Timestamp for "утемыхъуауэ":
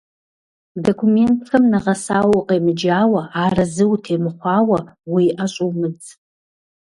3.93-4.79